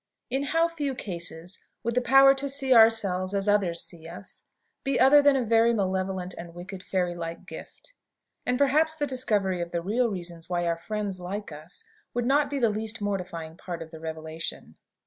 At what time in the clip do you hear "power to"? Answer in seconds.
2.01-2.49